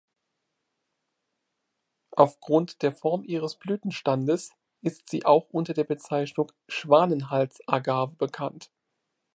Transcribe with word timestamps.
Aufgrund 2.17 2.81
der 2.81 2.91
Form 2.91 3.23
ihres 3.23 3.55
Blütenstandes 3.57 4.49
ist 4.81 5.07
sie 5.07 5.25
auch 5.27 5.51
unter 5.51 5.75
der 5.75 5.83
Bezeichnung 5.83 6.51
Schwanenhals-Agave 6.67 8.15
bekannt. 8.15 8.71